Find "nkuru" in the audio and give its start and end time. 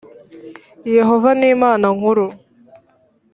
1.97-2.25